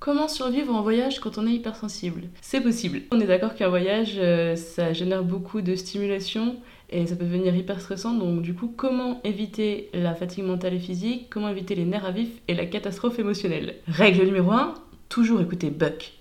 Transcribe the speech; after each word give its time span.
Comment 0.00 0.28
survivre 0.28 0.74
en 0.74 0.80
voyage 0.80 1.20
quand 1.20 1.36
on 1.36 1.46
est 1.46 1.52
hypersensible? 1.52 2.22
C'est 2.40 2.62
possible. 2.62 3.02
On 3.12 3.20
est 3.20 3.26
d'accord 3.26 3.54
qu'un 3.54 3.68
voyage, 3.68 4.14
euh, 4.16 4.56
ça 4.56 4.94
génère 4.94 5.22
beaucoup 5.22 5.60
de 5.60 5.76
stimulation 5.76 6.56
et 6.88 7.06
ça 7.06 7.16
peut 7.16 7.26
devenir 7.26 7.54
hyper 7.54 7.82
stressant. 7.82 8.14
Donc 8.14 8.40
du 8.40 8.54
coup, 8.54 8.72
comment 8.74 9.20
éviter 9.24 9.90
la 9.92 10.14
fatigue 10.14 10.44
mentale 10.44 10.72
et 10.72 10.78
physique? 10.78 11.26
Comment 11.28 11.50
éviter 11.50 11.74
les 11.74 11.84
nerfs 11.84 12.06
à 12.06 12.12
vif 12.12 12.30
et 12.48 12.54
la 12.54 12.64
catastrophe 12.64 13.18
émotionnelle? 13.18 13.74
Règle 13.88 14.24
numéro 14.24 14.52
1, 14.52 14.72
toujours 15.10 15.42
écouter 15.42 15.68
Buck. 15.68 16.14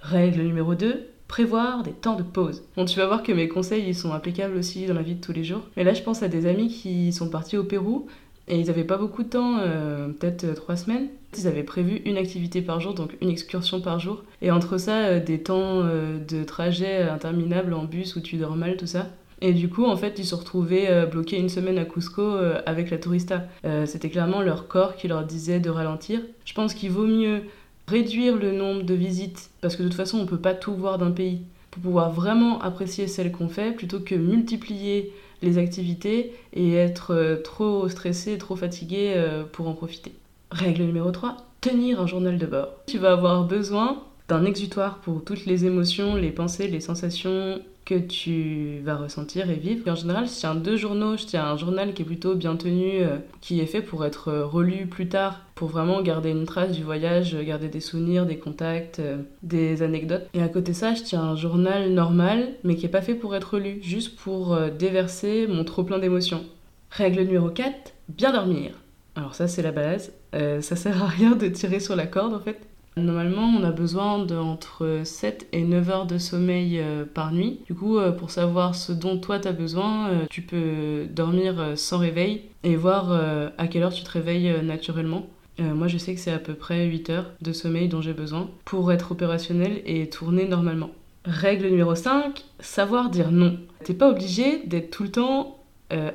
Règle 0.00 0.42
numéro 0.42 0.76
2, 0.76 1.08
prévoir 1.26 1.82
des 1.82 1.94
temps 1.94 2.14
de 2.14 2.22
pause. 2.22 2.62
Bon, 2.76 2.84
tu 2.84 3.00
vas 3.00 3.08
voir 3.08 3.24
que 3.24 3.32
mes 3.32 3.48
conseils, 3.48 3.82
ils 3.84 3.96
sont 3.96 4.12
applicables 4.12 4.56
aussi 4.56 4.86
dans 4.86 4.94
la 4.94 5.02
vie 5.02 5.16
de 5.16 5.20
tous 5.20 5.32
les 5.32 5.42
jours. 5.42 5.62
Mais 5.76 5.82
là, 5.82 5.92
je 5.92 6.04
pense 6.04 6.22
à 6.22 6.28
des 6.28 6.46
amis 6.46 6.68
qui 6.68 7.12
sont 7.12 7.30
partis 7.30 7.56
au 7.56 7.64
Pérou 7.64 8.06
et 8.48 8.58
ils 8.58 8.66
n'avaient 8.66 8.84
pas 8.84 8.96
beaucoup 8.96 9.22
de 9.22 9.28
temps, 9.28 9.58
euh, 9.60 10.08
peut-être 10.08 10.44
euh, 10.44 10.54
trois 10.54 10.76
semaines. 10.76 11.08
Ils 11.36 11.46
avaient 11.46 11.62
prévu 11.62 12.00
une 12.06 12.16
activité 12.16 12.62
par 12.62 12.80
jour, 12.80 12.94
donc 12.94 13.16
une 13.20 13.28
excursion 13.28 13.80
par 13.80 14.00
jour. 14.00 14.24
Et 14.40 14.50
entre 14.50 14.78
ça, 14.78 14.96
euh, 14.96 15.20
des 15.20 15.42
temps 15.42 15.82
de 15.82 16.44
trajet 16.44 17.02
interminables 17.02 17.74
en 17.74 17.84
bus 17.84 18.16
où 18.16 18.20
tu 18.20 18.36
dors 18.36 18.56
mal, 18.56 18.76
tout 18.76 18.86
ça. 18.86 19.06
Et 19.40 19.52
du 19.52 19.68
coup, 19.68 19.84
en 19.84 19.96
fait, 19.96 20.18
ils 20.18 20.24
se 20.24 20.34
retrouvaient 20.34 21.06
bloqués 21.06 21.38
une 21.38 21.48
semaine 21.48 21.78
à 21.78 21.84
Cusco 21.84 22.36
avec 22.66 22.90
la 22.90 22.98
tourista. 22.98 23.44
C'était 23.84 24.10
clairement 24.10 24.42
leur 24.42 24.66
corps 24.66 24.96
qui 24.96 25.06
leur 25.06 25.24
disait 25.24 25.60
de 25.60 25.70
ralentir. 25.70 26.20
Je 26.44 26.54
pense 26.54 26.74
qu'il 26.74 26.90
vaut 26.90 27.06
mieux 27.06 27.42
réduire 27.86 28.36
le 28.36 28.50
nombre 28.50 28.82
de 28.82 28.94
visites, 28.94 29.50
parce 29.60 29.76
que 29.76 29.84
de 29.84 29.88
toute 29.88 29.96
façon, 29.96 30.18
on 30.18 30.22
ne 30.22 30.28
peut 30.28 30.38
pas 30.38 30.54
tout 30.54 30.74
voir 30.74 30.98
d'un 30.98 31.12
pays, 31.12 31.42
pour 31.70 31.82
pouvoir 31.82 32.10
vraiment 32.10 32.60
apprécier 32.60 33.06
celle 33.06 33.30
qu'on 33.30 33.48
fait, 33.48 33.70
plutôt 33.70 34.00
que 34.00 34.16
multiplier 34.16 35.12
les 35.42 35.58
activités 35.58 36.34
et 36.52 36.74
être 36.74 37.14
euh, 37.14 37.36
trop 37.36 37.88
stressé, 37.88 38.38
trop 38.38 38.56
fatigué 38.56 39.14
euh, 39.16 39.44
pour 39.44 39.68
en 39.68 39.74
profiter. 39.74 40.12
Règle 40.50 40.84
numéro 40.84 41.10
3, 41.10 41.36
tenir 41.60 42.00
un 42.00 42.06
journal 42.06 42.38
de 42.38 42.46
bord. 42.46 42.68
Tu 42.86 42.98
vas 42.98 43.12
avoir 43.12 43.44
besoin 43.44 44.02
d'un 44.28 44.44
exutoire 44.44 44.98
pour 44.98 45.24
toutes 45.24 45.46
les 45.46 45.64
émotions, 45.64 46.14
les 46.14 46.30
pensées, 46.30 46.68
les 46.68 46.80
sensations 46.80 47.60
que 47.88 47.98
tu 47.98 48.80
vas 48.84 48.96
ressentir 48.96 49.48
et 49.48 49.54
vivre. 49.54 49.90
En 49.90 49.94
général, 49.94 50.26
je 50.26 50.32
tiens 50.32 50.54
deux 50.54 50.76
journaux, 50.76 51.16
je 51.16 51.24
tiens 51.24 51.46
un 51.46 51.56
journal 51.56 51.94
qui 51.94 52.02
est 52.02 52.04
plutôt 52.04 52.34
bien 52.34 52.56
tenu, 52.56 53.00
euh, 53.00 53.16
qui 53.40 53.60
est 53.60 53.66
fait 53.66 53.80
pour 53.80 54.04
être 54.04 54.28
euh, 54.28 54.44
relu 54.44 54.86
plus 54.86 55.08
tard, 55.08 55.40
pour 55.54 55.68
vraiment 55.68 56.02
garder 56.02 56.28
une 56.28 56.44
trace 56.44 56.72
du 56.72 56.82
voyage, 56.82 57.34
garder 57.34 57.68
des 57.68 57.80
souvenirs, 57.80 58.26
des 58.26 58.36
contacts, 58.36 58.98
euh, 58.98 59.22
des 59.42 59.82
anecdotes. 59.82 60.28
Et 60.34 60.42
à 60.42 60.48
côté 60.48 60.72
de 60.72 60.76
ça, 60.76 60.92
je 60.92 61.02
tiens 61.02 61.22
un 61.22 61.36
journal 61.36 61.90
normal, 61.90 62.50
mais 62.62 62.76
qui 62.76 62.82
n'est 62.82 62.90
pas 62.90 63.00
fait 63.00 63.14
pour 63.14 63.34
être 63.34 63.58
lu, 63.58 63.78
juste 63.80 64.16
pour 64.18 64.58
déverser 64.78 65.46
mon 65.46 65.64
trop 65.64 65.82
plein 65.82 65.98
d'émotions. 65.98 66.44
Règle 66.90 67.22
numéro 67.22 67.48
4, 67.48 67.94
bien 68.10 68.32
dormir. 68.32 68.72
Alors 69.16 69.34
ça 69.34 69.48
c'est 69.48 69.62
la 69.62 69.72
base, 69.72 70.12
ça 70.32 70.76
sert 70.76 71.02
à 71.02 71.06
rien 71.06 71.34
de 71.34 71.48
tirer 71.48 71.80
sur 71.80 71.96
la 71.96 72.06
corde 72.06 72.34
en 72.34 72.40
fait. 72.40 72.60
Normalement, 72.98 73.46
on 73.58 73.64
a 73.64 73.70
besoin 73.70 74.24
d'entre 74.24 75.02
7 75.04 75.48
et 75.52 75.62
9 75.62 75.90
heures 75.90 76.06
de 76.06 76.18
sommeil 76.18 76.78
euh, 76.80 77.04
par 77.04 77.32
nuit. 77.32 77.60
Du 77.66 77.74
coup, 77.74 77.98
euh, 77.98 78.12
pour 78.12 78.30
savoir 78.30 78.74
ce 78.74 78.92
dont 78.92 79.18
toi 79.18 79.38
tu 79.38 79.48
as 79.48 79.52
besoin, 79.52 80.08
euh, 80.08 80.26
tu 80.28 80.42
peux 80.42 81.06
dormir 81.10 81.72
sans 81.76 81.98
réveil 81.98 82.42
et 82.64 82.76
voir 82.76 83.12
à 83.56 83.68
quelle 83.68 83.82
heure 83.84 83.92
tu 83.92 84.02
te 84.02 84.10
réveilles 84.10 84.64
naturellement. 84.64 85.26
moi, 85.58 85.86
je 85.86 85.96
sais 85.96 86.14
que 86.14 86.20
c'est 86.20 86.32
à 86.32 86.38
peu 86.38 86.54
près 86.54 86.86
8 86.86 87.10
heures 87.10 87.30
de 87.40 87.52
sommeil 87.52 87.88
dont 87.88 88.00
j'ai 88.00 88.12
besoin 88.12 88.50
pour 88.64 88.92
être 88.92 89.12
opérationnel 89.12 89.80
et 89.86 90.08
tourner 90.08 90.46
normalement. 90.46 90.90
Règle 91.24 91.68
numéro 91.68 91.94
5, 91.94 92.44
savoir 92.58 93.10
dire 93.10 93.30
non. 93.30 93.58
T'es 93.84 93.94
pas 93.94 94.10
obligé 94.10 94.62
d'être 94.66 94.90
tout 94.90 95.04
le 95.04 95.10
temps 95.10 95.58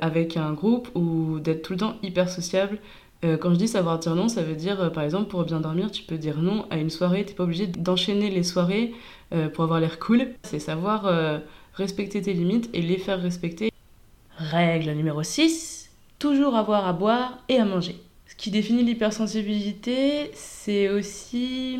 avec 0.00 0.36
un 0.36 0.52
groupe 0.52 0.88
ou 0.94 1.38
d'être 1.38 1.62
tout 1.62 1.74
le 1.74 1.78
temps 1.78 1.96
hyper 2.02 2.28
sociable 2.28 2.78
euh, 3.24 3.36
quand 3.36 3.50
je 3.50 3.58
dis 3.58 3.68
savoir 3.68 3.98
dire 4.00 4.16
non, 4.16 4.28
ça 4.28 4.42
veut 4.42 4.56
dire, 4.56 4.80
euh, 4.80 4.90
par 4.90 5.04
exemple, 5.04 5.28
pour 5.28 5.44
bien 5.44 5.60
dormir, 5.60 5.90
tu 5.92 6.02
peux 6.02 6.18
dire 6.18 6.38
non 6.38 6.66
à 6.70 6.78
une 6.78 6.90
soirée. 6.90 7.24
T'es 7.24 7.34
pas 7.34 7.44
obligé 7.44 7.66
d'enchaîner 7.68 8.30
les 8.30 8.42
soirées 8.42 8.94
euh, 9.32 9.48
pour 9.48 9.64
avoir 9.64 9.80
l'air 9.80 9.98
cool. 10.00 10.28
C'est 10.42 10.58
savoir 10.58 11.10
respecter 11.74 12.20
tes 12.20 12.32
limites 12.32 12.68
et 12.72 12.82
les 12.82 12.98
faire 12.98 13.20
respecter. 13.22 13.70
Règle 14.36 14.92
numéro 14.92 15.22
6, 15.22 15.90
toujours 16.18 16.56
avoir 16.56 16.86
à 16.86 16.92
boire 16.92 17.38
et 17.48 17.58
à 17.58 17.64
manger. 17.64 17.96
Ce 18.26 18.34
qui 18.34 18.50
définit 18.50 18.82
l'hypersensibilité, 18.82 20.30
c'est 20.34 20.88
aussi 20.88 21.78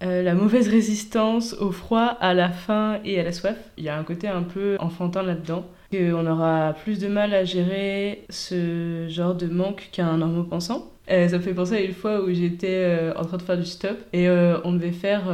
la 0.00 0.34
mauvaise 0.34 0.68
résistance 0.68 1.54
au 1.54 1.72
froid, 1.72 2.16
à 2.20 2.34
la 2.34 2.50
faim 2.50 2.98
et 3.04 3.20
à 3.20 3.22
la 3.22 3.32
soif. 3.32 3.56
Il 3.76 3.84
y 3.84 3.88
a 3.88 3.98
un 3.98 4.04
côté 4.04 4.28
un 4.28 4.42
peu 4.42 4.76
enfantin 4.80 5.22
là-dedans 5.22 5.66
qu'on 5.90 6.26
aura 6.26 6.74
plus 6.84 6.98
de 6.98 7.08
mal 7.08 7.34
à 7.34 7.44
gérer 7.44 8.24
ce 8.28 9.06
genre 9.08 9.34
de 9.34 9.46
manque 9.46 9.88
qu'un 9.92 10.16
normaux 10.18 10.44
pensant. 10.44 10.92
Euh, 11.10 11.28
ça 11.28 11.38
me 11.38 11.42
fait 11.42 11.54
penser 11.54 11.74
à 11.74 11.80
une 11.80 11.94
fois 11.94 12.22
où 12.22 12.32
j'étais 12.32 12.68
euh, 12.68 13.12
en 13.16 13.24
train 13.24 13.36
de 13.36 13.42
faire 13.42 13.58
du 13.58 13.64
stop 13.64 13.98
et 14.12 14.28
euh, 14.28 14.58
on 14.64 14.72
devait 14.72 14.92
faire 14.92 15.24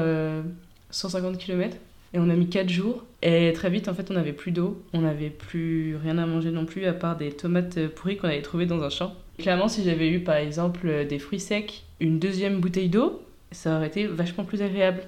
150 0.91 1.37
km 1.37 1.77
et 2.15 2.19
on 2.19 2.31
a 2.31 2.35
mis 2.35 2.49
4 2.49 2.71
jours 2.71 3.05
et 3.23 3.53
très 3.53 3.69
vite 3.69 3.89
en 3.89 3.95
fait 3.95 4.11
on 4.11 4.15
n'avait 4.15 4.33
plus 4.33 4.53
d'eau, 4.53 4.83
on 4.95 5.03
n'avait 5.03 5.29
plus 5.31 5.97
rien 5.97 6.17
à 6.19 6.25
manger 6.25 6.51
non 6.51 6.65
plus 6.65 6.87
à 6.87 6.93
part 6.93 7.17
des 7.17 7.31
tomates 7.31 7.89
pourries 7.89 8.17
qu'on 8.17 8.29
avait 8.29 8.43
trouvées 8.43 8.67
dans 8.67 8.83
un 8.83 8.91
champ. 8.91 9.15
Clairement 9.39 9.69
si 9.69 9.85
j'avais 9.85 10.09
eu 10.09 10.21
par 10.21 10.37
exemple 10.37 11.07
des 11.07 11.19
fruits 11.19 11.41
secs, 11.41 11.83
une 12.01 12.19
deuxième 12.19 12.61
bouteille 12.61 12.89
d'eau, 12.89 13.21
ça 13.53 13.77
aurait 13.77 13.89
été 13.89 14.07
vachement 14.07 14.45
plus 14.45 14.63
agréable. 14.63 15.03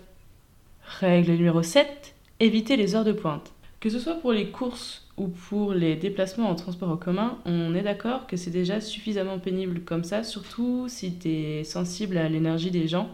Règle 1.00 1.32
numéro 1.32 1.62
7, 1.62 2.14
éviter 2.40 2.76
les 2.76 2.94
heures 2.94 3.04
de 3.04 3.12
pointe. 3.12 3.52
Que 3.80 3.90
ce 3.90 3.98
soit 3.98 4.14
pour 4.14 4.32
les 4.32 4.48
courses 4.48 5.06
ou 5.16 5.28
pour 5.28 5.72
les 5.72 5.96
déplacements 5.96 6.48
en 6.48 6.54
transport 6.54 6.90
en 6.90 6.96
commun, 6.96 7.38
on 7.44 7.74
est 7.74 7.82
d'accord 7.82 8.26
que 8.26 8.36
c'est 8.36 8.50
déjà 8.50 8.80
suffisamment 8.80 9.38
pénible 9.38 9.80
comme 9.80 10.04
ça, 10.04 10.22
surtout 10.24 10.86
si 10.88 11.18
tu 11.18 11.28
es 11.28 11.64
sensible 11.64 12.16
à 12.16 12.28
l'énergie 12.28 12.70
des 12.70 12.88
gens. 12.88 13.08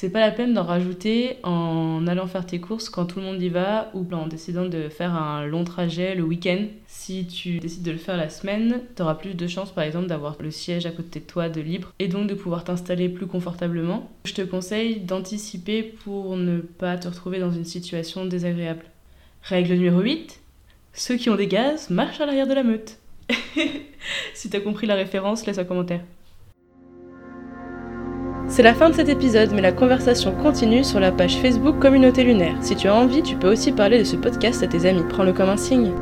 C'est 0.00 0.10
pas 0.10 0.20
la 0.20 0.30
peine 0.30 0.54
d'en 0.54 0.62
rajouter 0.62 1.38
en 1.42 2.06
allant 2.06 2.28
faire 2.28 2.46
tes 2.46 2.60
courses 2.60 2.88
quand 2.88 3.04
tout 3.04 3.18
le 3.18 3.24
monde 3.24 3.42
y 3.42 3.48
va 3.48 3.90
ou 3.94 4.06
en 4.12 4.28
décidant 4.28 4.64
de 4.64 4.88
faire 4.88 5.12
un 5.12 5.44
long 5.44 5.64
trajet 5.64 6.14
le 6.14 6.22
week-end. 6.22 6.66
Si 6.86 7.26
tu 7.26 7.58
décides 7.58 7.82
de 7.82 7.90
le 7.90 7.98
faire 7.98 8.16
la 8.16 8.28
semaine, 8.28 8.80
tu 8.94 9.02
auras 9.02 9.16
plus 9.16 9.34
de 9.34 9.46
chances 9.48 9.72
par 9.72 9.82
exemple 9.82 10.06
d'avoir 10.06 10.36
le 10.38 10.52
siège 10.52 10.86
à 10.86 10.92
côté 10.92 11.18
de 11.18 11.24
toi 11.24 11.48
de 11.48 11.60
libre 11.60 11.92
et 11.98 12.06
donc 12.06 12.28
de 12.28 12.34
pouvoir 12.34 12.62
t'installer 12.62 13.08
plus 13.08 13.26
confortablement. 13.26 14.08
Je 14.24 14.34
te 14.34 14.42
conseille 14.42 15.00
d'anticiper 15.00 15.82
pour 15.82 16.36
ne 16.36 16.60
pas 16.60 16.96
te 16.96 17.08
retrouver 17.08 17.40
dans 17.40 17.50
une 17.50 17.64
situation 17.64 18.24
désagréable. 18.24 18.84
Règle 19.42 19.74
numéro 19.74 20.00
8, 20.00 20.40
ceux 20.92 21.16
qui 21.16 21.28
ont 21.28 21.34
des 21.34 21.48
gaz 21.48 21.90
marchent 21.90 22.20
à 22.20 22.26
l'arrière 22.26 22.46
de 22.46 22.54
la 22.54 22.62
meute. 22.62 22.98
si 24.32 24.48
t'as 24.48 24.60
compris 24.60 24.86
la 24.86 24.94
référence, 24.94 25.44
laisse 25.44 25.58
un 25.58 25.64
commentaire. 25.64 26.02
C'est 28.50 28.62
la 28.62 28.74
fin 28.74 28.88
de 28.88 28.94
cet 28.94 29.10
épisode, 29.10 29.52
mais 29.52 29.60
la 29.60 29.72
conversation 29.72 30.32
continue 30.32 30.82
sur 30.82 31.00
la 31.00 31.12
page 31.12 31.36
Facebook 31.36 31.78
Communauté 31.78 32.24
Lunaire. 32.24 32.56
Si 32.62 32.74
tu 32.74 32.88
as 32.88 32.94
envie, 32.94 33.22
tu 33.22 33.36
peux 33.36 33.52
aussi 33.52 33.72
parler 33.72 33.98
de 33.98 34.04
ce 34.04 34.16
podcast 34.16 34.62
à 34.62 34.66
tes 34.66 34.86
amis. 34.86 35.04
Prends-le 35.08 35.34
comme 35.34 35.50
un 35.50 35.58
signe. 35.58 35.92